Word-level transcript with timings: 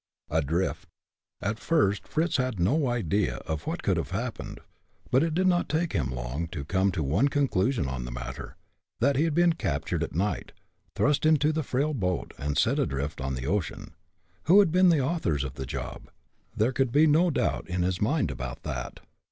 ADRIFT. 0.31 0.87
At 1.43 1.59
first 1.59 2.07
Fritz 2.07 2.37
had 2.37 2.59
no 2.59 2.87
idea 2.87 3.35
of 3.45 3.67
what 3.67 3.83
could 3.83 3.97
have 3.97 4.09
happened, 4.09 4.59
but 5.11 5.21
it 5.21 5.35
did 5.35 5.45
not 5.45 5.69
take 5.69 5.93
him 5.93 6.09
long 6.09 6.47
to 6.47 6.65
come 6.65 6.91
to 6.93 7.03
one 7.03 7.27
conclusion 7.27 7.87
on 7.87 8.03
the 8.03 8.11
matter, 8.11 8.55
that 8.99 9.15
he 9.15 9.25
had 9.25 9.35
been 9.35 9.53
captured 9.53 10.01
at 10.01 10.15
night, 10.15 10.53
thrust 10.95 11.23
into 11.23 11.53
the 11.53 11.61
frail 11.61 11.93
boat, 11.93 12.33
and 12.39 12.57
sent 12.57 12.79
adrift 12.79 13.21
on 13.21 13.35
the 13.35 13.45
ocean. 13.45 13.93
Who 14.45 14.57
had 14.57 14.71
been 14.71 14.89
the 14.89 15.01
authors 15.01 15.43
of 15.43 15.53
the 15.53 15.67
job? 15.67 16.09
There 16.57 16.73
could 16.73 16.91
be 16.91 17.05
no 17.05 17.29
doubt 17.29 17.69
in 17.69 17.83
his 17.83 18.01
mind 18.01 18.31
about 18.31 18.63
that. 18.63 19.01